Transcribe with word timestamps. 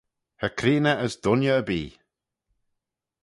Cho 0.39 0.47
creeney 0.59 0.95
as 1.03 1.13
dooinney 1.23 1.51
erbee. 1.55 1.91